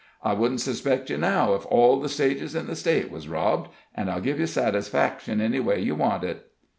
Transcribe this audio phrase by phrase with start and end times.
[0.23, 4.09] I wouldn't suspect you now if all the stages in the State was robbed; an'
[4.09, 6.47] I'll give you satisfaction any way you want it."